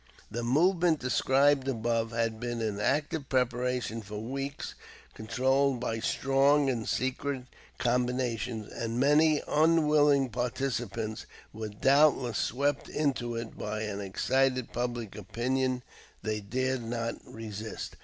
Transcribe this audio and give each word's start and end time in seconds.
The 0.31 0.41
movement 0.41 0.97
described 0.97 1.67
above 1.67 2.09
had 2.09 2.39
been 2.39 2.59
in 2.59 2.79
active 2.79 3.29
preparation 3.29 4.01
for 4.01 4.17
weeks, 4.17 4.73
controlled 5.13 5.79
by 5.79 5.99
strong 5.99 6.71
and 6.71 6.89
secret 6.89 7.43
combinations, 7.77 8.73
and 8.73 8.99
many 8.99 9.43
unwilling 9.47 10.29
participants 10.29 11.27
were 11.53 11.69
doubtless 11.69 12.39
swept 12.39 12.89
into 12.89 13.35
it 13.35 13.55
by 13.55 13.81
an 13.83 14.01
excited 14.01 14.73
public 14.73 15.15
opinion 15.15 15.83
they 16.23 16.39
dared 16.39 16.81
not 16.81 17.13
resist. 17.23 17.95